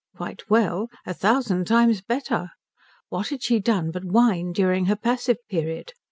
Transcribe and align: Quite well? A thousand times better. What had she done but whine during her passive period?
Quite 0.15 0.49
well? 0.49 0.87
A 1.05 1.13
thousand 1.13 1.67
times 1.67 2.01
better. 2.01 2.49
What 3.09 3.29
had 3.29 3.43
she 3.43 3.59
done 3.59 3.91
but 3.91 4.03
whine 4.03 4.51
during 4.51 4.87
her 4.87 4.95
passive 4.95 5.37
period? 5.47 5.93